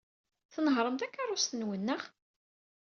Tnehhṛem 0.53 0.95
takeṛṛust-nwen, 0.97 1.81
naɣ? 1.87 2.01